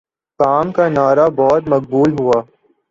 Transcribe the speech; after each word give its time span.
کام 0.39 0.71
کا 0.71 0.85
نعرہ 0.89 1.27
بہت 1.35 1.63
مقبول 1.67 2.11
ہوا 2.19 2.41